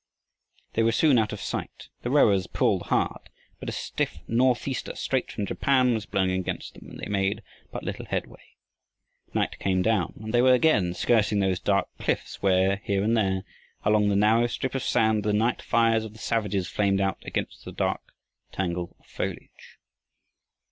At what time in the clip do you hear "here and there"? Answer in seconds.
12.77-13.43